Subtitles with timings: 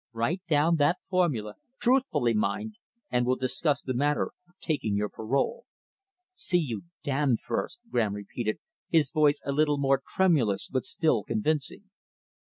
[0.13, 2.77] Write down that formula truthfully, mind
[3.11, 5.65] and we'll discuss the matter of taking your parole."
[6.33, 8.57] "See you damned first!" Graham repeated,
[8.89, 11.91] his voice a little more tremulous but still convincing.